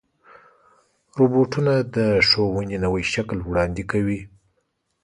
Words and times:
روبوټونه 1.17 1.73
د 1.95 1.97
ښوونې 2.27 2.77
نوی 2.85 3.03
شکل 3.13 3.37
وړاندې 3.43 3.83
کوي. 3.91 4.19